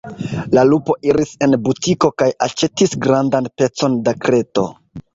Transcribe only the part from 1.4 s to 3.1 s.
en butikon kaj aĉetis